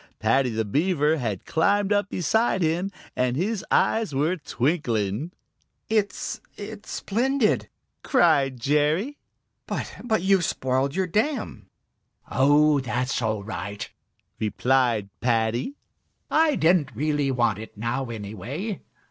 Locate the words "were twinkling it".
4.15-6.39